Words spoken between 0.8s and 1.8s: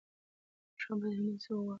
هم باید همداسې وغواړو.